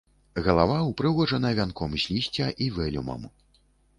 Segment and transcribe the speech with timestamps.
[0.45, 3.21] Галава ўпрыгожана вянком з лісця і вэлюмам.